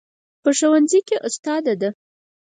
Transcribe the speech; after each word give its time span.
په 0.43 0.49
ښوونځي 0.57 0.99
کې 1.07 1.15
استاد 1.27 1.65
ده 1.81 1.89